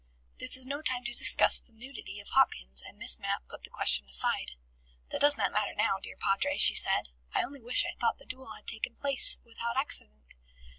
[0.39, 3.69] This was no time to discuss the nudity of Hopkins and Miss Mapp put the
[3.69, 4.53] question aside.
[5.09, 7.09] "That does not matter now, dear Padre," she said.
[7.35, 10.33] "I only wish I thought the duel had taken place without accident.